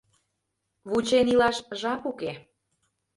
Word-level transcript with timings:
Вучен 0.89 1.25
илаш 1.33 1.57
жап 1.81 2.01
уке. 2.11 2.31